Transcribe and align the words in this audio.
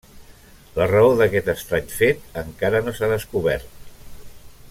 La 0.77 0.87
raó 0.91 1.11
d'aquest 1.19 1.51
estrany 1.53 1.93
fet 1.99 2.41
encara 2.45 2.85
no 2.87 2.95
s'ha 2.97 3.11
descobert. 3.13 3.89